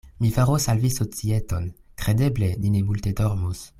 [0.23, 1.67] Mi faros al vi societon:
[2.05, 3.63] kredeble ni ne multe dormos.